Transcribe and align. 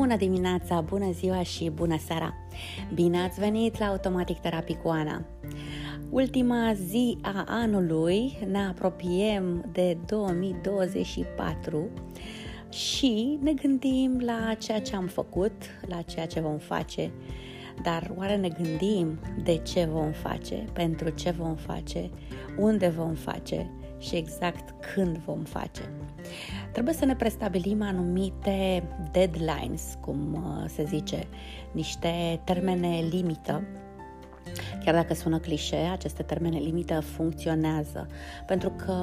Bună 0.00 0.16
dimineața, 0.16 0.80
bună 0.80 1.10
ziua 1.10 1.42
și 1.42 1.70
bună 1.70 1.98
seara! 1.98 2.34
Bine 2.94 3.20
ați 3.22 3.40
venit 3.40 3.78
la 3.78 3.86
Automatic 3.86 4.38
Terapii 4.38 4.78
cu 4.82 4.88
Ana! 4.88 5.24
Ultima 6.10 6.72
zi 6.72 7.18
a 7.22 7.44
anului 7.48 8.38
ne 8.50 8.58
apropiem 8.58 9.68
de 9.72 9.96
2024 10.06 11.88
și 12.68 13.38
ne 13.42 13.52
gândim 13.52 14.20
la 14.24 14.54
ceea 14.54 14.80
ce 14.80 14.96
am 14.96 15.06
făcut, 15.06 15.62
la 15.86 16.02
ceea 16.02 16.26
ce 16.26 16.40
vom 16.40 16.58
face, 16.58 17.12
dar 17.82 18.12
oare 18.16 18.36
ne 18.36 18.48
gândim 18.48 19.18
de 19.42 19.56
ce 19.56 19.84
vom 19.84 20.10
face, 20.10 20.64
pentru 20.72 21.08
ce 21.08 21.30
vom 21.30 21.54
face, 21.54 22.10
unde 22.58 22.88
vom 22.88 23.14
face 23.14 23.70
și 23.98 24.16
exact 24.16 24.74
când 24.94 25.16
vom 25.16 25.42
face? 25.42 25.92
Trebuie 26.72 26.94
să 26.94 27.04
ne 27.04 27.14
prestabilim 27.14 27.82
anumite 27.82 28.82
deadlines, 29.12 29.98
cum 30.00 30.34
uh, 30.34 30.68
se 30.68 30.84
zice, 30.84 31.26
niște 31.72 32.40
termene 32.44 33.04
limită. 33.10 33.62
Chiar 34.84 34.94
dacă 34.94 35.14
sună 35.14 35.38
clișe, 35.38 35.76
aceste 35.76 36.22
termene 36.22 36.58
limită 36.58 37.00
funcționează. 37.00 38.06
Pentru 38.46 38.70
că 38.70 38.96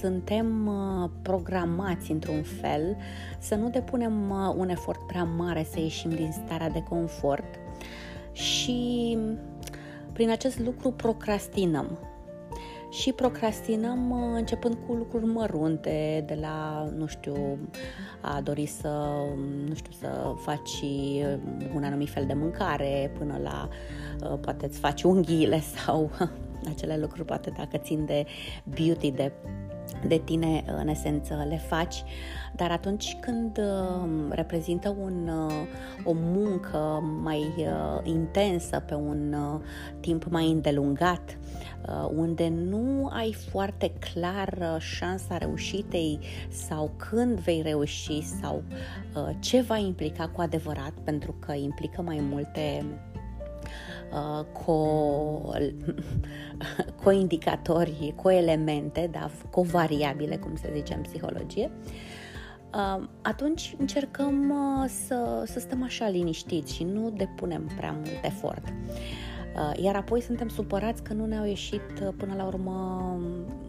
suntem 0.00 0.66
uh, 0.66 1.10
programați 1.22 2.10
într-un 2.10 2.42
fel 2.42 2.96
să 3.38 3.54
nu 3.54 3.70
depunem 3.70 4.30
uh, 4.30 4.54
un 4.56 4.68
efort 4.68 5.06
prea 5.06 5.24
mare 5.24 5.66
să 5.70 5.80
ieșim 5.80 6.10
din 6.10 6.32
starea 6.44 6.70
de 6.70 6.82
confort 6.82 7.54
și 8.32 9.18
prin 10.12 10.30
acest 10.30 10.58
lucru 10.58 10.92
procrastinăm 10.92 11.98
și 12.90 13.12
procrastinăm 13.12 14.10
uh, 14.10 14.18
începând 14.34 14.78
cu 14.86 14.92
lucruri 14.92 15.24
mărunte, 15.24 16.24
de 16.26 16.38
la, 16.40 16.88
nu 16.96 17.06
știu, 17.06 17.58
a 18.20 18.40
dori 18.40 18.66
să, 18.66 19.10
nu 19.68 19.74
știu, 19.74 19.92
să 19.92 20.34
faci 20.36 20.82
un 21.74 21.84
anumit 21.84 22.08
fel 22.08 22.26
de 22.26 22.34
mâncare, 22.34 23.12
până 23.18 23.40
la 23.42 23.68
uh, 24.30 24.38
poate 24.40 24.66
îți 24.66 24.78
faci 24.78 25.02
unghiile 25.02 25.60
sau 25.84 26.10
acele 26.68 26.96
lucruri, 26.96 27.24
poate 27.24 27.52
dacă 27.56 27.76
țin 27.76 28.04
de 28.04 28.26
beauty, 28.64 29.10
de 29.10 29.32
de 30.06 30.20
tine 30.24 30.64
în 30.78 30.88
esență 30.88 31.46
le 31.48 31.56
faci, 31.56 32.02
dar 32.56 32.70
atunci 32.70 33.16
când 33.20 33.58
uh, 33.58 34.08
reprezintă 34.28 34.96
un, 35.00 35.30
o 36.04 36.12
muncă 36.14 37.02
mai 37.22 37.54
intensă 38.02 38.82
pe 38.86 38.94
un 38.94 39.36
timp 40.00 40.24
mai 40.24 40.50
îndelungat, 40.50 41.38
Uh, 41.88 42.08
unde 42.14 42.48
nu 42.48 43.08
ai 43.12 43.32
foarte 43.50 43.92
clar 44.12 44.58
uh, 44.60 44.80
șansa 44.80 45.38
reușitei 45.38 46.18
sau 46.48 46.90
când 46.96 47.38
vei 47.38 47.62
reuși 47.62 48.22
sau 48.22 48.62
uh, 49.14 49.28
ce 49.40 49.60
va 49.60 49.76
implica 49.76 50.28
cu 50.28 50.40
adevărat, 50.40 50.92
pentru 51.04 51.34
că 51.46 51.52
implică 51.52 52.02
mai 52.02 52.20
multe 52.30 52.84
co, 54.64 54.74
co-indicatori, 57.02 58.14
co-elemente, 58.16 59.08
da, 59.12 59.30
co-variabile, 59.50 60.36
cum 60.36 60.56
se 60.56 60.70
zice 60.74 60.94
în 60.94 61.02
psihologie, 61.02 61.70
atunci 63.22 63.74
încercăm 63.78 64.54
să, 65.06 65.42
să 65.46 65.60
stăm 65.60 65.82
așa 65.82 66.08
liniștiți 66.08 66.74
și 66.74 66.84
nu 66.84 67.10
depunem 67.10 67.70
prea 67.76 67.92
mult 67.92 68.24
efort. 68.24 68.62
Uh, 69.58 69.82
iar 69.82 69.96
apoi 69.96 70.20
suntem 70.20 70.48
supărați 70.48 71.02
că 71.02 71.12
nu 71.12 71.26
ne-au 71.26 71.44
ieșit 71.44 72.02
uh, 72.02 72.08
până 72.16 72.34
la 72.36 72.44
urmă, 72.44 73.16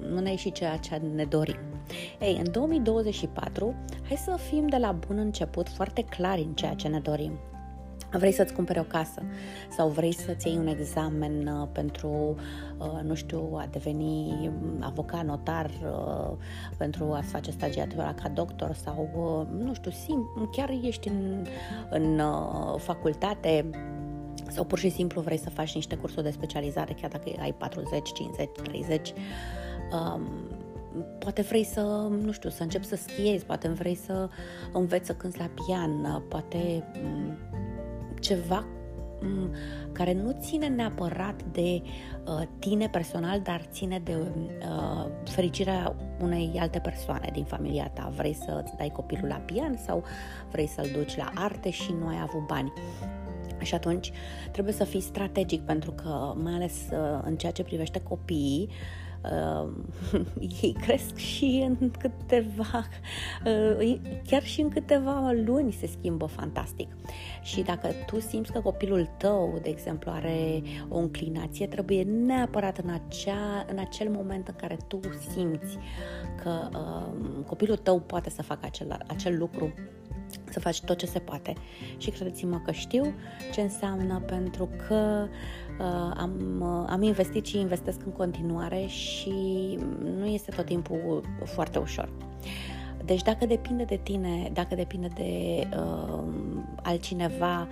nu 0.10 0.20
ne-a 0.20 0.32
ieșit 0.32 0.54
ceea 0.54 0.78
ce 0.78 1.02
ne 1.16 1.24
dorim. 1.24 1.58
Ei, 2.20 2.42
în 2.46 2.52
2024, 2.52 3.76
hai 4.08 4.18
să 4.18 4.38
fim 4.50 4.68
de 4.68 4.78
la 4.78 4.92
bun 4.92 5.18
început 5.18 5.70
foarte 5.70 6.04
clari 6.04 6.42
în 6.42 6.54
ceea 6.54 6.74
ce 6.74 6.88
ne 6.88 7.00
dorim. 7.00 7.32
Vrei 8.12 8.32
să-ți 8.32 8.54
cumperi 8.54 8.80
o 8.80 8.84
casă 8.84 9.22
sau 9.70 9.90
vrei 9.90 10.14
să-ți 10.14 10.48
iei 10.48 10.58
un 10.58 10.68
examen 10.68 11.48
uh, 11.48 11.68
pentru, 11.72 12.36
nu 13.04 13.16
știu, 13.16 13.50
a 13.54 13.68
deveni 13.72 14.52
avocat, 14.80 15.26
notar, 15.26 15.70
pentru 16.78 17.12
a 17.14 17.22
face 17.22 17.52
stagiatura 17.52 18.14
ca 18.14 18.30
doctor 18.30 18.74
sau, 18.74 19.10
nu 19.58 19.74
știu, 19.74 19.92
sim, 19.92 20.50
chiar 20.52 20.70
ești 20.84 21.08
în, 21.08 21.46
în 21.90 22.22
facultate, 22.78 23.70
sau 24.52 24.64
pur 24.64 24.80
și 24.80 24.90
simplu 24.90 25.22
vrei 25.22 25.38
să 25.38 25.50
faci 25.50 25.76
niște 25.76 25.96
cursuri 25.96 26.24
de 26.24 26.32
specializare, 26.32 26.94
chiar 27.02 27.10
dacă 27.10 27.32
ai 27.40 27.54
40, 27.54 28.12
50, 28.14 28.50
30, 28.64 29.14
um, 29.92 30.28
poate 31.20 31.42
vrei 31.42 31.64
să, 31.64 31.82
nu 32.22 32.32
știu, 32.32 32.50
să 32.50 32.64
începi 32.64 32.86
să 32.86 32.96
schiezi, 32.96 33.46
poate 33.46 33.68
vrei 33.68 33.96
să 33.96 34.30
înveți 34.74 35.06
să 35.06 35.14
cânți 35.14 35.38
la 35.38 35.50
pian, 35.54 36.24
poate 36.28 36.84
um, 37.04 37.38
ceva 38.30 38.66
um, 39.22 39.52
care 39.92 40.14
nu 40.14 40.36
ține 40.40 40.68
neapărat 40.68 41.44
de 41.44 41.82
uh, 41.82 42.42
tine 42.60 42.90
personal, 42.90 43.40
dar 43.40 43.62
ține 43.72 44.00
de 44.04 44.16
uh, 44.16 45.06
fericirea 45.24 45.96
unei 46.22 46.58
alte 46.60 46.80
persoane 46.80 47.30
din 47.34 47.44
familia 47.44 47.92
ta. 47.94 48.12
Vrei 48.16 48.34
să 48.34 48.64
dai 48.78 48.90
copilul 48.90 49.28
la 49.28 49.36
pian 49.36 49.78
sau 49.86 50.04
vrei 50.52 50.68
să-l 50.68 50.90
duci 50.94 51.16
la 51.16 51.32
arte 51.36 51.70
și 51.70 51.92
nu 52.00 52.08
ai 52.08 52.20
avut 52.22 52.46
bani. 52.48 52.74
Și 53.62 53.76
atunci 53.76 54.12
trebuie 54.52 54.74
să 54.74 54.84
fii 54.84 55.02
strategic 55.02 55.62
pentru 55.62 55.92
că, 55.92 56.34
mai 56.44 56.54
ales 56.54 56.74
uh, 56.92 57.20
în 57.24 57.36
ceea 57.36 57.52
ce 57.52 57.64
privește 57.64 58.02
copiii, 58.02 58.70
uh, 58.70 59.09
ei 60.62 60.76
cresc 60.82 61.16
și 61.16 61.66
în 61.68 61.92
câteva, 61.92 62.88
uh, 63.46 64.00
chiar 64.28 64.44
și 64.44 64.62
în 64.62 64.70
câteva 64.70 65.32
luni 65.46 65.72
se 65.72 65.88
schimbă 65.88 66.26
fantastic. 66.26 66.88
Și 67.42 67.62
dacă 67.62 67.88
tu 68.06 68.20
simți 68.20 68.52
că 68.52 68.60
copilul 68.60 69.10
tău, 69.18 69.60
de 69.62 69.70
exemplu, 69.70 70.12
are 70.12 70.62
o 70.90 70.98
înclinație, 70.98 71.68
trebuie 71.68 72.04
neapărat 72.04 72.78
în, 72.78 72.90
acea, 72.90 73.66
în 73.72 73.78
acel 73.78 74.10
moment 74.10 74.48
în 74.48 74.56
care 74.58 74.78
tu 74.88 75.00
simți 75.32 75.78
că 76.44 76.70
uh, 76.74 77.46
copilul 77.46 77.78
tău 77.78 78.00
poate 78.00 78.30
să 78.30 78.42
facă 78.42 78.66
acel, 78.66 78.98
acel 79.08 79.38
lucru 79.38 79.74
să 80.50 80.60
faci 80.60 80.82
tot 80.82 80.98
ce 80.98 81.06
se 81.06 81.20
poate. 81.20 81.54
Și 81.98 82.10
credeți-mă 82.10 82.62
că 82.66 82.72
știu 82.72 83.14
ce 83.52 83.62
înseamnă 83.62 84.24
pentru 84.26 84.70
că 84.88 85.28
uh, 85.80 86.12
am, 86.18 86.60
uh, 86.60 86.86
am 86.90 87.04
investit 87.04 87.46
și 87.46 87.60
investesc 87.60 88.06
în 88.06 88.12
continuare 88.12 88.86
și 88.86 89.34
nu 90.18 90.26
este 90.26 90.52
tot 90.52 90.66
timpul 90.66 91.24
foarte 91.46 91.80
ușor. 91.80 92.10
Deci 93.06 93.22
dacă 93.22 93.46
depinde 93.46 93.84
de 93.84 94.00
tine, 94.04 94.50
dacă 94.54 94.76
depinde 94.76 95.08
de 95.16 95.68
uh, 95.78 96.24
altcineva, 96.84 97.68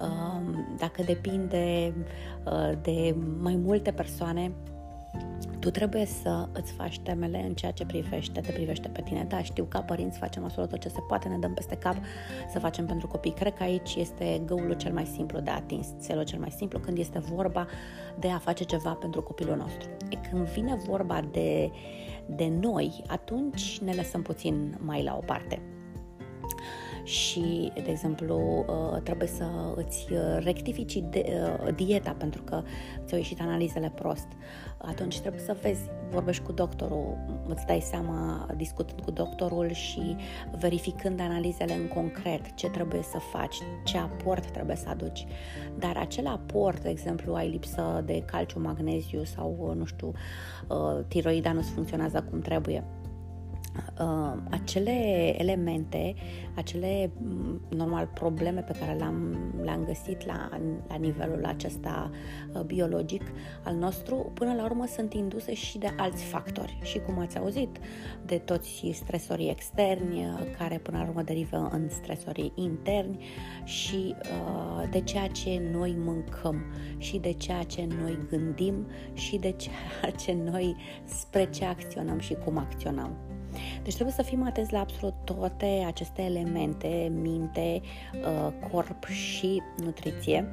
uh, 0.00 0.40
dacă 0.78 1.02
depinde 1.02 1.94
uh, 2.44 2.72
de 2.82 3.14
mai 3.40 3.56
multe 3.56 3.90
persoane, 3.90 4.52
tu 5.60 5.70
trebuie 5.70 6.06
să 6.06 6.48
îți 6.52 6.72
faci 6.72 7.00
temele 7.00 7.44
în 7.46 7.54
ceea 7.54 7.70
ce 7.70 7.86
privește, 7.86 8.40
te 8.40 8.52
privește 8.52 8.88
pe 8.88 9.02
tine. 9.02 9.24
Da, 9.28 9.42
știu, 9.42 9.64
ca 9.64 9.80
părinți 9.80 10.18
facem 10.18 10.44
absolut 10.44 10.70
tot 10.70 10.80
ce 10.80 10.88
se 10.88 11.00
poate, 11.08 11.28
ne 11.28 11.38
dăm 11.38 11.54
peste 11.54 11.74
cap 11.74 11.96
să 12.52 12.58
facem 12.58 12.86
pentru 12.86 13.06
copii. 13.06 13.32
Cred 13.32 13.54
că 13.54 13.62
aici 13.62 13.94
este 13.94 14.42
găulul 14.44 14.74
cel 14.74 14.92
mai 14.92 15.06
simplu 15.06 15.40
de 15.40 15.50
atins, 15.50 15.86
țelul 15.98 16.24
cel 16.24 16.38
mai 16.38 16.50
simplu 16.50 16.78
când 16.78 16.98
este 16.98 17.18
vorba 17.18 17.66
de 18.18 18.28
a 18.28 18.38
face 18.38 18.64
ceva 18.64 18.92
pentru 18.92 19.22
copilul 19.22 19.56
nostru. 19.56 19.88
E 20.08 20.16
când 20.30 20.46
vine 20.46 20.74
vorba 20.74 21.20
de, 21.32 21.70
de 22.26 22.52
noi, 22.60 23.02
atunci 23.06 23.78
ne 23.78 23.92
lăsăm 23.92 24.22
puțin 24.22 24.78
mai 24.80 25.02
la 25.02 25.16
o 25.16 25.24
parte 25.26 25.62
și, 27.04 27.72
de 27.74 27.90
exemplu, 27.90 28.64
uh, 28.68 29.02
trebuie 29.02 29.28
să 29.28 29.44
îți 29.74 30.06
rectifici 30.38 30.94
uh, 30.94 31.74
dieta 31.74 32.14
pentru 32.18 32.42
că 32.42 32.62
ți-au 33.06 33.18
ieșit 33.18 33.40
analizele 33.40 33.92
prost. 33.94 34.26
Atunci 34.78 35.20
trebuie 35.20 35.40
să 35.40 35.56
vezi, 35.62 35.80
vorbești 36.10 36.42
cu 36.42 36.52
doctorul, 36.52 37.16
îți 37.46 37.66
dai 37.66 37.80
seama 37.80 38.46
discutând 38.56 39.00
cu 39.00 39.10
doctorul 39.10 39.72
și 39.72 40.16
verificând 40.58 41.20
analizele 41.20 41.74
în 41.74 41.88
concret, 41.88 42.54
ce 42.54 42.68
trebuie 42.68 43.02
să 43.02 43.18
faci, 43.18 43.56
ce 43.84 43.98
aport 43.98 44.50
trebuie 44.50 44.76
să 44.76 44.88
aduci. 44.88 45.26
Dar 45.78 45.96
acel 45.96 46.26
aport, 46.26 46.82
de 46.82 46.88
exemplu, 46.88 47.34
ai 47.34 47.48
lipsă 47.48 48.02
de 48.06 48.22
calciu, 48.24 48.60
magneziu 48.60 49.24
sau, 49.24 49.72
nu 49.76 49.84
știu, 49.84 50.12
uh, 50.68 51.04
tiroida 51.08 51.52
nu 51.52 51.60
funcționează 51.60 52.26
cum 52.30 52.40
trebuie 52.40 52.84
uh, 54.00 54.36
acele 54.50 54.90
elemente, 55.40 56.14
acele 56.54 57.10
mm, 57.18 57.60
normal 57.68 58.10
probleme 58.14 58.60
pe 58.60 58.78
care 58.78 58.92
le-am, 58.92 59.36
le-am 59.62 59.84
găsit 59.84 60.26
la, 60.26 60.48
la 60.88 60.94
nivelul 60.94 61.44
acesta 61.44 62.10
uh, 62.54 62.60
biologic 62.60 63.22
al 63.64 63.74
nostru, 63.74 64.30
până 64.34 64.54
la 64.54 64.64
urmă 64.64 64.86
sunt 64.86 65.14
induse 65.14 65.54
și 65.54 65.78
de 65.78 65.94
alți 65.96 66.24
factori. 66.24 66.78
Și 66.82 66.98
cum 66.98 67.18
ați 67.18 67.38
auzit, 67.38 67.78
de 68.26 68.38
toți 68.38 68.90
stresorii 68.92 69.50
externi, 69.50 70.24
uh, 70.24 70.40
care 70.58 70.78
până 70.78 70.98
la 70.98 71.08
urmă 71.08 71.22
derivă 71.22 71.68
în 71.72 71.88
stresorii 71.88 72.52
interni 72.54 73.24
și 73.64 74.14
uh, 74.18 74.88
de 74.90 75.00
ceea 75.00 75.26
ce 75.26 75.62
noi 75.72 75.96
mâncăm 75.98 76.64
și 76.96 77.18
de 77.18 77.32
ceea 77.32 77.62
ce 77.62 77.86
noi 78.02 78.18
gândim 78.30 78.86
și 79.12 79.36
de 79.36 79.50
ceea 79.50 80.12
ce 80.16 80.32
noi 80.32 80.76
spre 81.04 81.50
ce 81.50 81.64
acționăm 81.64 82.18
și 82.18 82.34
cum 82.34 82.58
acționăm. 82.58 83.29
Deci 83.82 83.94
trebuie 83.94 84.14
să 84.14 84.22
fim 84.22 84.46
atenți 84.46 84.72
la 84.72 84.78
absolut 84.78 85.14
toate 85.24 85.84
aceste 85.86 86.22
elemente, 86.22 87.12
minte, 87.22 87.80
corp 88.70 89.04
și 89.04 89.62
nutriție 89.76 90.48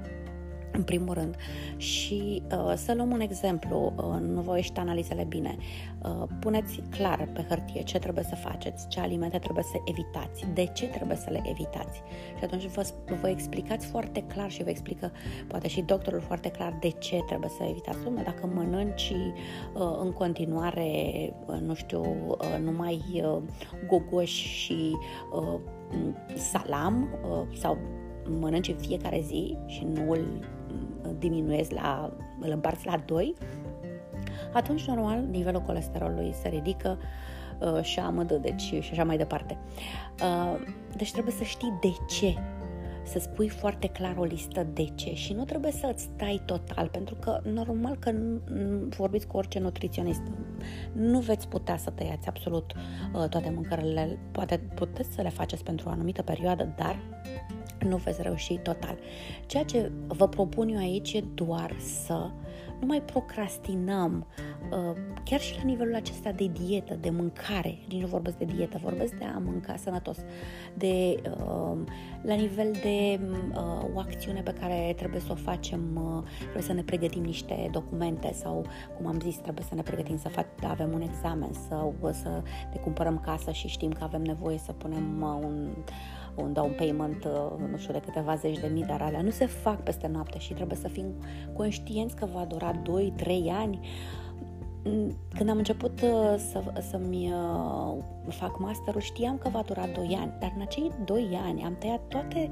în 0.77 0.83
primul 0.83 1.13
rând. 1.13 1.35
Și 1.77 2.41
uh, 2.51 2.73
să 2.75 2.93
luăm 2.93 3.11
un 3.11 3.19
exemplu, 3.19 3.93
uh, 3.95 4.19
nu 4.21 4.41
vă 4.41 4.55
ieși 4.55 4.71
analizele 4.75 5.23
bine. 5.23 5.57
Uh, 6.03 6.27
puneți 6.39 6.81
clar 6.89 7.29
pe 7.33 7.45
hârtie 7.49 7.83
ce 7.83 7.99
trebuie 7.99 8.23
să 8.23 8.35
faceți, 8.35 8.87
ce 8.87 8.99
alimente 8.99 9.37
trebuie 9.37 9.63
să 9.63 9.77
evitați, 9.85 10.45
de 10.53 10.65
ce 10.65 10.85
trebuie 10.85 11.17
să 11.17 11.29
le 11.29 11.41
evitați. 11.45 12.01
Și 12.37 12.43
atunci 12.43 12.65
vă, 12.65 12.87
vă 13.21 13.29
explicați 13.29 13.85
foarte 13.85 14.21
clar 14.21 14.51
și 14.51 14.63
vă 14.63 14.69
explică, 14.69 15.11
poate 15.47 15.67
și 15.67 15.81
doctorul 15.81 16.19
foarte 16.19 16.49
clar, 16.49 16.77
de 16.79 16.89
ce 16.89 17.23
trebuie 17.27 17.49
să 17.49 17.63
evitați. 17.63 17.97
Dom'le, 17.97 18.23
dacă 18.23 18.51
mănânci 18.53 19.13
uh, 19.73 19.97
în 20.01 20.11
continuare, 20.11 20.89
uh, 21.45 21.59
nu 21.59 21.73
știu, 21.73 22.01
uh, 22.27 22.57
numai 22.63 23.01
uh, 23.13 23.41
gogoși 23.87 24.47
și 24.47 24.97
uh, 25.33 25.59
salam 26.35 27.19
uh, 27.31 27.57
sau 27.57 27.77
mănânci 28.39 28.67
în 28.67 28.77
fiecare 28.77 29.21
zi 29.21 29.57
și 29.65 29.87
nu 29.93 30.11
îl 30.11 30.25
diminuezi 31.19 31.73
la, 31.73 32.13
îl 32.39 32.51
împarți 32.51 32.85
la 32.85 33.03
2, 33.05 33.35
atunci 34.53 34.85
normal 34.85 35.23
nivelul 35.29 35.61
colesterolului 35.61 36.33
se 36.41 36.47
ridică 36.47 36.97
uh, 37.59 37.81
și 37.81 37.99
amădă, 37.99 38.35
deci 38.35 38.61
și 38.61 38.89
așa 38.91 39.03
mai 39.03 39.17
departe. 39.17 39.57
Uh, 40.21 40.59
deci 40.95 41.11
trebuie 41.11 41.33
să 41.33 41.43
știi 41.43 41.77
de 41.81 41.91
ce. 42.09 42.35
Să 43.03 43.19
spui 43.19 43.49
foarte 43.49 43.87
clar 43.87 44.15
o 44.17 44.23
listă 44.23 44.67
de 44.73 44.83
ce. 44.95 45.13
Și 45.13 45.33
nu 45.33 45.43
trebuie 45.43 45.71
să 45.71 45.89
îți 45.93 46.09
stai 46.15 46.41
total, 46.45 46.87
pentru 46.87 47.15
că 47.15 47.39
normal 47.53 47.95
că 47.99 48.11
nu, 48.11 48.41
vorbiți 48.97 49.27
cu 49.27 49.37
orice 49.37 49.59
nutriționist, 49.59 50.21
nu 50.91 51.19
veți 51.19 51.47
putea 51.47 51.77
să 51.77 51.89
tăiați 51.89 52.27
absolut 52.27 52.73
uh, 52.73 53.29
toate 53.29 53.51
mâncările, 53.55 54.19
poate 54.31 54.57
puteți 54.57 55.13
să 55.13 55.21
le 55.21 55.29
faceți 55.29 55.63
pentru 55.63 55.89
o 55.89 55.91
anumită 55.91 56.21
perioadă, 56.21 56.73
dar 56.77 56.99
nu 57.83 57.97
veți 57.97 58.21
reuși 58.21 58.57
total. 58.57 58.97
Ceea 59.45 59.63
ce 59.63 59.91
vă 60.07 60.27
propun 60.27 60.67
eu 60.67 60.77
aici 60.77 61.13
e 61.13 61.23
doar 61.35 61.75
să 61.79 62.29
nu 62.79 62.85
mai 62.85 63.01
procrastinăm, 63.01 64.27
uh, 64.71 64.97
chiar 65.23 65.39
și 65.39 65.55
la 65.57 65.63
nivelul 65.63 65.95
acesta 65.95 66.31
de 66.31 66.47
dietă, 66.47 66.97
de 67.01 67.09
mâncare, 67.09 67.77
nici 67.89 68.01
nu 68.01 68.07
vorbesc 68.07 68.37
de 68.37 68.45
dietă, 68.45 68.79
vorbesc 68.83 69.13
de 69.13 69.25
a 69.25 69.37
mânca 69.37 69.75
sănătos, 69.75 70.17
de 70.73 71.21
uh, 71.23 71.77
la 72.21 72.33
nivel 72.33 72.71
de 72.71 73.19
uh, 73.53 73.95
o 73.95 73.99
acțiune 73.99 74.41
pe 74.41 74.53
care 74.59 74.93
trebuie 74.97 75.21
să 75.21 75.31
o 75.31 75.35
facem, 75.35 75.81
trebuie 76.39 76.63
să 76.63 76.73
ne 76.73 76.83
pregătim 76.83 77.23
niște 77.23 77.69
documente 77.71 78.31
sau, 78.33 78.65
cum 78.97 79.07
am 79.07 79.19
zis, 79.19 79.35
trebuie 79.35 79.65
să 79.69 79.75
ne 79.75 79.81
pregătim 79.81 80.17
să 80.17 80.29
fac, 80.29 80.45
avem 80.63 80.91
un 80.93 81.01
examen 81.01 81.51
sau 81.69 81.95
să 82.11 82.41
ne 82.73 82.79
cumpărăm 82.79 83.19
casă 83.19 83.51
și 83.51 83.67
știm 83.67 83.91
că 83.91 84.03
avem 84.03 84.21
nevoie 84.21 84.57
să 84.57 84.71
punem 84.71 85.21
un 85.43 85.67
un 86.37 86.53
down 86.53 86.71
payment, 86.77 87.23
uh, 87.23 87.67
nu 87.71 87.77
știu, 87.77 87.93
de 87.93 87.99
câteva 87.99 88.35
zeci 88.35 88.59
de 88.59 88.69
mii, 88.73 88.83
dar 88.83 89.01
alea 89.01 89.21
nu 89.21 89.29
se 89.29 89.45
fac 89.45 89.83
peste 89.83 90.07
noapte 90.07 90.39
și 90.39 90.53
trebuie 90.53 90.77
să 90.77 90.87
fim 90.87 91.05
conștienți 91.53 92.15
că 92.15 92.27
va 92.33 92.45
dura 92.45 92.81
2-3 92.81 93.51
ani. 93.51 93.79
Mm, 94.83 95.17
când 95.37 95.49
am 95.49 95.57
început 95.57 96.01
uh, 96.01 96.35
să, 96.51 96.61
să-mi 96.89 97.31
uh, 97.31 98.03
fac 98.27 98.59
masterul, 98.59 99.01
știam 99.01 99.37
că 99.37 99.49
va 99.49 99.61
dura 99.65 99.85
2 99.93 100.17
ani, 100.19 100.33
dar 100.39 100.53
în 100.55 100.61
acei 100.61 100.91
2 101.05 101.39
ani 101.45 101.63
am 101.63 101.75
tăiat 101.79 102.01
toate 102.07 102.49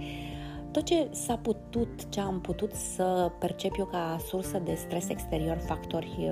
tot 0.71 0.83
ce 0.83 1.07
s-a 1.11 1.37
putut, 1.37 2.09
ce 2.09 2.19
am 2.19 2.41
putut 2.41 2.73
să 2.73 3.31
percep 3.39 3.71
eu 3.77 3.85
ca 3.85 4.17
sursă 4.27 4.61
de 4.65 4.73
stres 4.73 5.09
exterior, 5.09 5.57
factori 5.57 6.31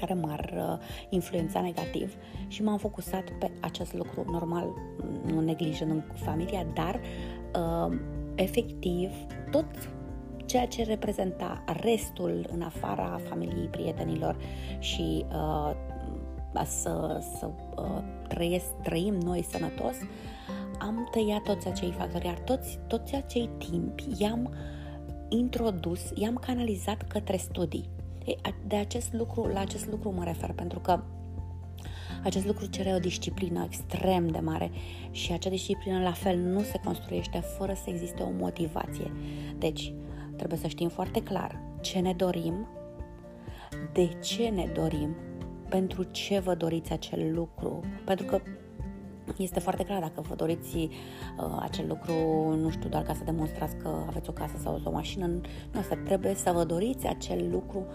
care 0.00 0.14
m-ar 0.14 0.52
uh, 0.56 0.78
influența 1.08 1.60
negativ 1.60 2.14
și 2.48 2.62
m-am 2.62 2.78
focusat 2.78 3.24
pe 3.38 3.50
acest 3.60 3.94
lucru 3.94 4.24
normal, 4.30 4.66
nu 5.26 5.40
neglijând 5.40 6.02
familia, 6.14 6.66
dar 6.74 7.00
uh, 7.54 7.98
efectiv 8.34 9.10
tot 9.50 9.66
ceea 10.48 10.66
ce 10.66 10.82
reprezenta 10.82 11.64
restul 11.82 12.46
în 12.52 12.62
afara 12.62 13.20
familiei, 13.28 13.66
prietenilor 13.66 14.36
și 14.78 15.24
uh, 15.28 15.70
să, 16.64 17.22
să 17.38 17.50
uh, 17.76 18.02
trăiesc, 18.28 18.66
trăim 18.82 19.14
noi 19.14 19.46
sănătos, 19.50 19.94
am 20.78 21.08
tăiat 21.10 21.42
toți 21.42 21.68
acei 21.68 21.90
factori, 21.90 22.26
iar 22.26 22.38
toți, 22.38 22.78
toți 22.86 23.14
acei 23.14 23.50
timp 23.58 23.98
i-am 24.18 24.54
introdus, 25.28 26.00
i-am 26.14 26.34
canalizat 26.34 27.02
către 27.02 27.36
studii 27.36 27.88
de 28.66 28.76
acest 28.76 29.12
lucru, 29.12 29.46
la 29.46 29.60
acest 29.60 29.86
lucru 29.86 30.12
mă 30.12 30.24
refer, 30.24 30.52
pentru 30.52 30.78
că 30.78 31.02
acest 32.22 32.46
lucru 32.46 32.66
cere 32.66 32.94
o 32.94 32.98
disciplină 32.98 33.64
extrem 33.64 34.28
de 34.28 34.38
mare 34.38 34.70
și 35.10 35.32
acea 35.32 35.50
disciplină 35.50 36.02
la 36.02 36.12
fel 36.12 36.38
nu 36.38 36.62
se 36.62 36.80
construiește 36.84 37.38
fără 37.38 37.72
să 37.74 37.84
existe 37.86 38.22
o 38.22 38.30
motivație. 38.30 39.12
Deci, 39.58 39.92
trebuie 40.36 40.58
să 40.58 40.66
știm 40.66 40.88
foarte 40.88 41.22
clar 41.22 41.60
ce 41.80 41.98
ne 41.98 42.12
dorim, 42.12 42.66
de 43.92 44.18
ce 44.22 44.48
ne 44.48 44.70
dorim, 44.74 45.16
pentru 45.68 46.02
ce 46.02 46.38
vă 46.38 46.54
doriți 46.54 46.92
acel 46.92 47.34
lucru. 47.34 47.80
Pentru 48.04 48.26
că 48.26 48.40
este 49.36 49.60
foarte 49.60 49.84
clar 49.84 50.00
dacă 50.00 50.20
vă 50.20 50.34
doriți 50.34 50.76
uh, 50.76 51.58
acel 51.60 51.86
lucru, 51.88 52.12
nu 52.56 52.70
știu, 52.70 52.88
doar 52.88 53.02
ca 53.02 53.14
să 53.14 53.24
demonstrați 53.24 53.76
că 53.76 53.88
aveți 54.06 54.28
o 54.28 54.32
casă 54.32 54.56
sau 54.62 54.80
o 54.84 54.90
mașină, 54.90 55.26
nu 55.72 55.78
asta, 55.78 55.96
trebuie 56.04 56.34
să 56.34 56.52
vă 56.52 56.64
doriți 56.64 57.06
acel 57.06 57.50
lucru 57.50 57.86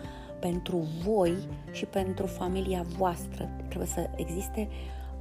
pentru 0.49 0.87
voi 1.03 1.33
și 1.71 1.85
pentru 1.85 2.25
familia 2.25 2.85
voastră. 2.97 3.49
Trebuie 3.67 3.87
să 3.87 4.09
existe 4.15 4.67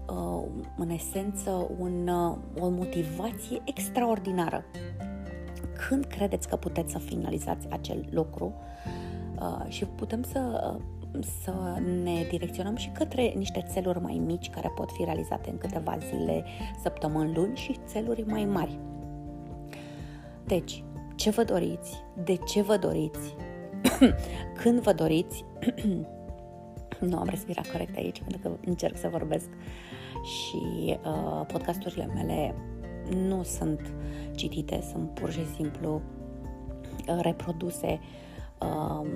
uh, 0.09 0.43
în 0.77 0.91
esență 0.91 1.71
un, 1.79 2.09
uh, 2.09 2.63
o 2.63 2.69
motivație 2.69 3.63
extraordinară. 3.65 4.65
Când 5.89 6.05
credeți 6.05 6.49
că 6.49 6.57
puteți 6.57 6.93
să 6.93 6.99
finalizați 6.99 7.67
acel 7.71 8.09
lucru 8.11 8.53
uh, 9.41 9.65
și 9.69 9.85
putem 9.85 10.23
să, 10.23 10.75
să 11.43 11.53
ne 12.03 12.27
direcționăm 12.31 12.77
și 12.77 12.89
către 12.89 13.33
niște 13.37 13.65
țeluri 13.69 14.01
mai 14.01 14.23
mici 14.27 14.51
care 14.51 14.73
pot 14.75 14.91
fi 14.91 15.05
realizate 15.05 15.51
în 15.51 15.59
câteva 15.59 15.99
zile, 15.99 16.45
săptămâni, 16.83 17.35
luni 17.35 17.57
și 17.57 17.79
țeluri 17.87 18.25
mai 18.27 18.45
mari. 18.45 18.79
Deci, 20.45 20.85
ce 21.17 21.31
vă 21.31 21.45
doriți, 21.45 22.05
de 22.25 22.37
ce 22.37 22.63
vă 22.63 22.77
doriți, 22.77 23.35
când 24.63 24.81
vă 24.81 24.93
doriți, 24.93 25.45
nu 27.11 27.19
am 27.19 27.27
respirat 27.29 27.71
corect 27.71 27.97
aici 27.97 28.19
pentru 28.19 28.39
că 28.39 28.57
încerc 28.65 28.97
să 28.97 29.09
vorbesc 29.09 29.49
și 30.23 30.99
uh, 31.05 31.47
podcasturile 31.47 32.07
mele 32.15 32.55
nu 33.27 33.43
sunt 33.43 33.81
citite, 34.35 34.85
sunt 34.91 35.11
pur 35.11 35.31
și 35.31 35.47
simplu 35.55 36.01
uh, 37.09 37.19
reproduse 37.21 38.01
uh, 38.61 39.07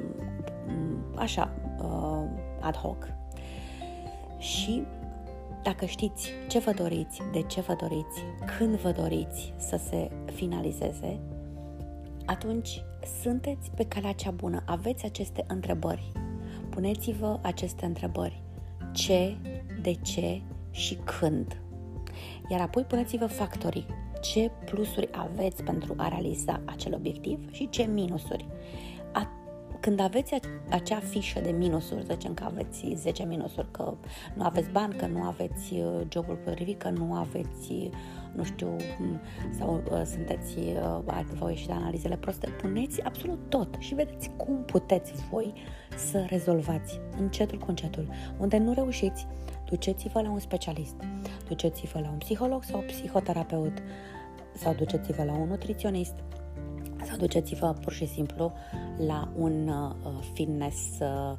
așa, 1.16 1.52
uh, 1.82 2.22
ad 2.60 2.76
hoc. 2.76 3.08
Și 4.38 4.82
dacă 5.62 5.84
știți 5.84 6.30
ce 6.48 6.58
vă 6.58 6.72
doriți, 6.72 7.20
de 7.32 7.42
ce 7.42 7.60
vă 7.60 7.76
doriți, 7.80 8.24
când 8.58 8.76
vă 8.76 8.90
doriți 8.90 9.54
să 9.56 9.80
se 9.88 10.10
finalizeze, 10.34 11.20
atunci 12.26 12.84
sunteți 13.22 13.70
pe 13.70 13.84
calea 13.84 14.12
cea 14.12 14.30
bună. 14.30 14.62
Aveți 14.66 15.04
aceste 15.04 15.44
întrebări. 15.48 16.12
Puneți-vă 16.70 17.38
aceste 17.42 17.84
întrebări. 17.84 18.42
Ce, 18.92 19.36
de 19.82 19.92
ce 19.92 20.42
și 20.70 20.94
când. 20.94 21.60
Iar 22.48 22.60
apoi 22.60 22.82
puneți-vă 22.82 23.26
factorii. 23.26 23.86
Ce 24.20 24.50
plusuri 24.64 25.08
aveți 25.12 25.62
pentru 25.62 25.94
a 25.96 26.08
realiza 26.08 26.60
acel 26.64 26.94
obiectiv 26.94 27.52
și 27.52 27.68
ce 27.68 27.82
minusuri. 27.82 28.46
Când 29.86 30.00
aveți 30.00 30.34
acea 30.70 30.98
fișă 30.98 31.40
de 31.40 31.50
minusuri, 31.50 32.04
zicem 32.10 32.34
că 32.34 32.44
aveți 32.44 32.92
10 32.94 33.24
minusuri, 33.24 33.70
că 33.70 33.94
nu 34.34 34.44
aveți 34.44 34.70
bani, 34.70 34.94
că 34.94 35.06
nu 35.06 35.22
aveți 35.22 35.72
uh, 35.72 36.06
jobul 36.12 36.34
potrivit, 36.44 36.78
că 36.78 36.88
nu 36.88 37.14
aveți, 37.14 37.72
uh, 37.72 37.90
nu 38.34 38.44
știu, 38.44 38.76
sau 39.58 39.82
uh, 39.90 40.02
sunteți, 40.04 40.58
uh, 40.58 41.24
voi 41.38 41.54
și 41.54 41.66
de 41.66 41.72
analizele 41.72 42.16
proste, 42.16 42.48
puneți 42.48 43.02
absolut 43.02 43.38
tot 43.48 43.74
și 43.78 43.94
vedeți 43.94 44.30
cum 44.36 44.64
puteți 44.64 45.12
voi 45.30 45.52
să 45.96 46.24
rezolvați 46.28 47.00
încetul 47.18 47.58
cu 47.58 47.66
încetul. 47.68 48.08
Unde 48.38 48.58
nu 48.58 48.72
reușiți, 48.72 49.26
duceți-vă 49.64 50.20
la 50.20 50.30
un 50.30 50.38
specialist, 50.38 50.96
duceți-vă 51.48 51.98
la 51.98 52.08
un 52.10 52.18
psiholog 52.18 52.62
sau 52.62 52.80
psihoterapeut 52.80 53.78
sau 54.54 54.74
duceți-vă 54.74 55.24
la 55.24 55.32
un 55.32 55.48
nutriționist 55.48 56.14
sau 57.06 57.16
duceți-vă 57.16 57.74
pur 57.80 57.92
și 57.92 58.06
simplu 58.06 58.52
la 59.06 59.28
un 59.36 59.68
uh, 59.68 60.10
fitness, 60.32 60.98
uh, 61.00 61.36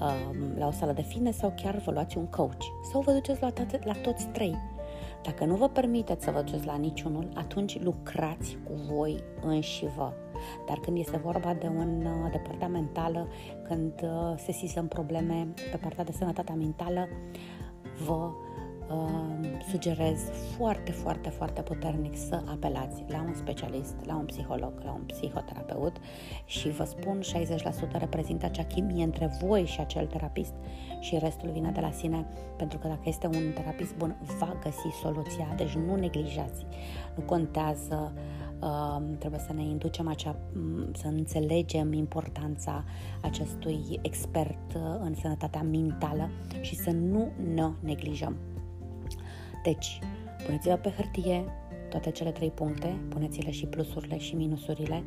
uh, 0.00 0.36
la 0.58 0.66
o 0.66 0.70
sală 0.70 0.92
de 0.92 1.02
fitness 1.02 1.38
sau 1.38 1.52
chiar 1.62 1.76
vă 1.84 1.90
luați 1.90 2.18
un 2.18 2.26
coach 2.26 2.62
sau 2.92 3.00
vă 3.00 3.12
duceți 3.12 3.42
la, 3.42 3.50
toate, 3.50 3.80
la 3.84 3.92
toți 3.92 4.26
trei. 4.26 4.56
Dacă 5.22 5.44
nu 5.44 5.54
vă 5.54 5.68
permiteți 5.68 6.24
să 6.24 6.30
vă 6.30 6.42
duceți 6.42 6.66
la 6.66 6.76
niciunul, 6.76 7.28
atunci 7.34 7.82
lucrați 7.82 8.58
cu 8.64 8.72
voi 8.94 9.22
înși 9.42 9.86
vă. 9.96 10.12
Dar 10.66 10.78
când 10.78 10.98
este 10.98 11.16
vorba 11.16 11.54
de, 11.54 11.66
un, 11.66 12.06
uh, 12.06 12.30
de 12.30 12.38
partea 12.38 12.68
mentală, 12.68 13.28
când 13.62 13.92
uh, 14.02 14.34
se 14.36 14.52
sesizăm 14.52 14.88
probleme 14.88 15.48
pe 15.70 15.76
partea 15.76 16.04
de 16.04 16.12
sănătatea 16.12 16.54
mentală, 16.54 17.08
vă 18.06 18.30
sugerez 19.70 20.20
foarte, 20.56 20.92
foarte, 20.92 21.28
foarte 21.28 21.62
puternic 21.62 22.16
să 22.16 22.42
apelați 22.46 23.04
la 23.08 23.24
un 23.26 23.34
specialist, 23.34 23.94
la 24.06 24.16
un 24.16 24.24
psiholog, 24.24 24.72
la 24.84 24.92
un 24.92 25.02
psihoterapeut 25.06 25.96
și 26.44 26.68
vă 26.68 26.84
spun 26.84 27.20
60% 27.96 27.98
reprezintă 27.98 28.46
acea 28.46 28.64
chimie 28.64 29.04
între 29.04 29.38
voi 29.42 29.64
și 29.64 29.80
acel 29.80 30.06
terapist 30.06 30.52
și 31.00 31.18
restul 31.18 31.50
vine 31.50 31.70
de 31.70 31.80
la 31.80 31.90
sine 31.90 32.26
pentru 32.56 32.78
că 32.78 32.88
dacă 32.88 33.02
este 33.04 33.26
un 33.26 33.52
terapist 33.54 33.96
bun 33.96 34.16
va 34.38 34.56
găsi 34.62 35.00
soluția, 35.02 35.54
deci 35.56 35.72
nu 35.72 35.94
neglijați, 35.94 36.66
nu 37.14 37.22
contează 37.22 38.12
Uh, 38.62 39.02
trebuie 39.18 39.40
să 39.40 39.52
ne 39.52 39.62
inducem 39.62 40.08
acea, 40.08 40.36
să 40.92 41.06
înțelegem 41.06 41.92
importanța 41.92 42.84
acestui 43.22 43.98
expert 44.02 44.74
uh, 44.74 44.82
în 45.00 45.14
sănătatea 45.14 45.62
mentală 45.62 46.30
și 46.60 46.76
să 46.76 46.90
nu 46.90 47.28
ne 47.54 47.70
neglijăm. 47.80 48.36
Deci, 49.62 49.98
puneți-vă 50.46 50.74
pe 50.74 50.88
hârtie 50.96 51.44
toate 51.92 52.10
cele 52.10 52.30
trei 52.30 52.50
puncte, 52.50 53.00
puneți-le 53.08 53.50
și 53.50 53.66
plusurile 53.66 54.18
și 54.18 54.34
minusurile, 54.34 55.04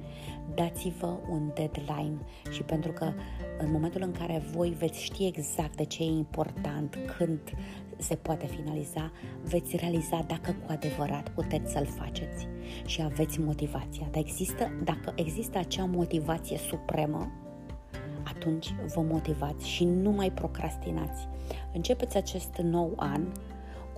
dați-vă 0.53 1.17
un 1.29 1.51
deadline 1.53 2.17
și 2.51 2.63
pentru 2.63 2.91
că 2.91 3.11
în 3.57 3.71
momentul 3.71 4.01
în 4.01 4.11
care 4.11 4.43
voi 4.51 4.69
veți 4.69 5.03
ști 5.03 5.25
exact 5.25 5.75
de 5.75 5.85
ce 5.85 6.03
e 6.03 6.05
important, 6.05 6.97
când 7.17 7.39
se 7.97 8.15
poate 8.15 8.45
finaliza, 8.45 9.11
veți 9.43 9.75
realiza 9.75 10.23
dacă 10.27 10.51
cu 10.51 10.71
adevărat 10.71 11.29
puteți 11.29 11.71
să-l 11.71 11.85
faceți 11.85 12.47
și 12.85 13.01
aveți 13.01 13.39
motivația. 13.39 14.07
Dar 14.11 14.21
există, 14.21 14.71
dacă 14.83 15.13
există 15.15 15.57
acea 15.57 15.85
motivație 15.85 16.57
supremă, 16.57 17.31
atunci 18.23 18.75
vă 18.93 19.01
motivați 19.01 19.67
și 19.69 19.83
nu 19.83 20.11
mai 20.11 20.31
procrastinați. 20.31 21.27
Începeți 21.73 22.17
acest 22.17 22.57
nou 22.57 22.93
an 22.95 23.21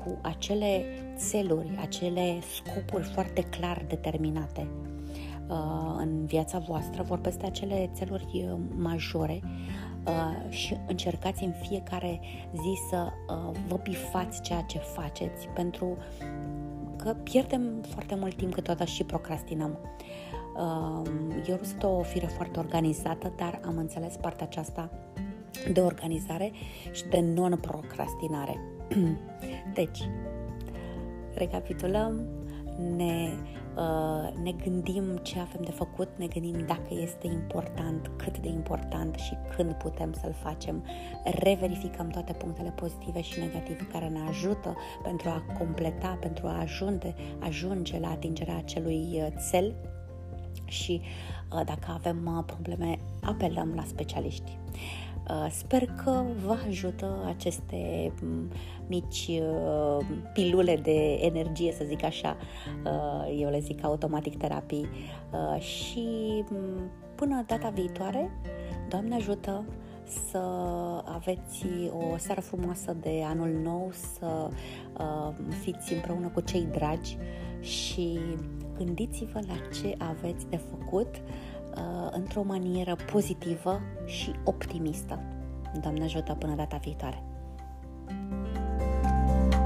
cu 0.08 0.18
acele 0.22 0.86
țeluri, 1.16 1.78
acele 1.80 2.40
scopuri 2.56 3.04
foarte 3.04 3.42
clar 3.42 3.86
determinate 3.88 4.68
uh, 5.48 5.96
în 5.98 6.26
viața 6.26 6.60
voastră, 6.60 7.04
vorbesc 7.04 7.38
de 7.38 7.46
acele 7.46 7.90
țeluri 7.94 8.28
uh, 8.34 8.60
majore 8.76 9.40
uh, 9.44 10.50
și 10.50 10.78
încercați 10.88 11.44
în 11.44 11.54
fiecare 11.68 12.20
zi 12.54 12.80
să 12.90 13.08
vă 13.68 13.80
bifați 13.84 14.42
ceea 14.42 14.62
ce 14.62 14.78
faceți, 14.78 15.48
pentru 15.48 15.98
că 16.96 17.16
pierdem 17.24 17.82
foarte 17.88 18.16
mult 18.16 18.36
timp 18.36 18.54
câteodată 18.54 18.90
și 18.90 19.04
procrastinăm. 19.04 19.78
Eu 21.48 21.56
nu 21.56 21.64
sunt 21.64 21.84
o 21.84 22.02
fire 22.02 22.26
foarte 22.26 22.60
organizată, 22.60 23.34
dar 23.38 23.60
am 23.66 23.78
înțeles 23.78 24.16
partea 24.16 24.46
aceasta 24.46 24.90
de 25.72 25.82
organizare 25.82 26.52
și 26.92 27.06
de 27.06 27.20
non-procrastinare. 27.20 28.77
Deci, 29.74 30.10
recapitulăm, 31.34 32.22
ne, 32.96 33.34
uh, 33.76 34.34
ne 34.44 34.52
gândim 34.52 35.18
ce 35.22 35.40
avem 35.40 35.62
de 35.64 35.72
făcut, 35.72 36.10
ne 36.18 36.28
gândim 36.28 36.66
dacă 36.66 36.88
este 36.90 37.28
important, 37.28 38.12
cât 38.16 38.38
de 38.40 38.48
important 38.48 39.16
și 39.16 39.34
când 39.56 39.74
putem 39.74 40.14
să-l 40.14 40.36
facem, 40.44 40.84
reverificăm 41.24 42.08
toate 42.08 42.34
punctele 42.34 42.70
pozitive 42.70 43.22
și 43.22 43.40
negative 43.40 43.88
care 43.92 44.08
ne 44.08 44.20
ajută 44.28 44.76
pentru 45.04 45.30
a 45.30 45.44
completa, 45.58 46.18
pentru 46.22 46.48
a 46.48 46.60
ajunge, 46.60 47.14
ajunge 47.40 48.00
la 48.00 48.10
atingerea 48.10 48.58
acelui 48.58 49.06
uh, 49.14 49.28
cel 49.52 49.76
și 50.66 51.02
uh, 51.52 51.62
dacă 51.66 51.92
avem 51.94 52.44
probleme, 52.46 53.00
apelăm 53.22 53.74
la 53.76 53.84
specialiști. 53.84 54.58
Uh, 55.30 55.48
sper 55.52 55.86
că 56.04 56.24
vă 56.46 56.58
ajută 56.68 57.26
aceste 57.28 58.12
mm, 58.22 58.52
mici 58.88 59.28
uh, 59.28 60.06
pilule 60.34 60.76
de 60.76 61.14
energie, 61.14 61.72
să 61.72 61.84
zic 61.88 62.04
așa, 62.04 62.38
uh, 62.86 63.38
eu 63.40 63.50
le 63.50 63.60
zic 63.60 63.84
automatic 63.84 64.38
terapii. 64.38 64.90
Și 65.60 66.08
mm, 66.50 66.92
până 67.16 67.44
data 67.48 67.70
viitoare, 67.70 68.32
Doamne 68.90 69.16
ajută 69.16 69.66
să 70.30 70.42
aveți 71.04 71.66
o 71.92 72.18
seară 72.18 72.42
frumoasă 72.42 72.98
de 73.02 73.24
anul 73.26 73.60
nou, 73.64 73.92
să 73.92 74.50
fiți 75.62 75.94
împreună 75.94 76.28
cu 76.28 76.42
cei 76.42 76.68
dragi 76.72 77.18
și 77.60 78.20
gândiți-vă 78.78 79.40
la 79.48 79.56
ce 79.82 79.96
aveți 79.98 80.48
de 80.50 80.58
făcut 80.58 81.16
uh, 81.78 82.08
într-o 82.12 82.44
manieră 82.44 82.96
pozitivă 83.12 83.82
și 84.06 84.32
optimistă. 84.44 85.20
Doamne 85.82 86.04
ajută 86.04 86.34
până 86.34 86.56
data 86.56 86.78
viitoare! 86.78 87.22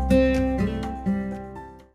thank 0.10 0.36
you 0.36 0.41